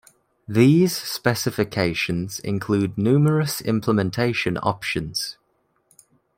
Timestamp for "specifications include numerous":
0.97-3.61